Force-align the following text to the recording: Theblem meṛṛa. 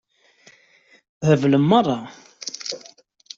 Theblem 1.27 1.63
meṛṛa. 1.69 1.99